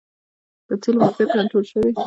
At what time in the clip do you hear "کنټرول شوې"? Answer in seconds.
1.35-1.89